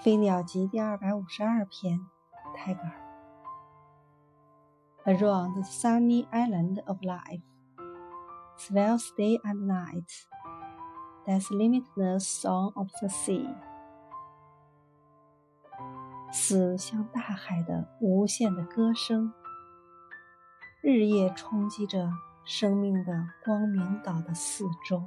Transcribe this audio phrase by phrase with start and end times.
[0.02, 2.00] 《飞鸟集》第二百五十二篇，
[2.54, 2.92] 泰戈尔。
[5.04, 7.42] Around the sunny island of life,
[8.56, 10.06] swells day and night,
[11.26, 13.54] that's limitless song of the sea.
[16.32, 19.34] 死像大海的无限的歌声，
[20.80, 22.10] 日夜冲击着
[22.46, 25.02] 生命的光明岛的四周。